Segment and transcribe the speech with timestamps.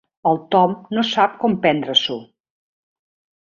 [0.27, 2.19] El Tom no sap com prendre-s'ho.